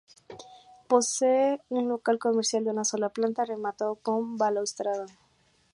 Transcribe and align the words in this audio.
Posee 0.87 1.61
un 1.69 1.87
local 1.87 2.17
comercial, 2.17 2.63
de 2.63 2.71
una 2.71 2.83
sola 2.83 3.09
planta, 3.09 3.45
rematado 3.45 3.93
con 3.97 4.35
balaustrada. 4.35 5.05